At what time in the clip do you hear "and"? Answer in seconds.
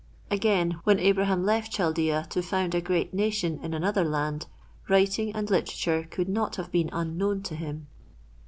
5.35-5.47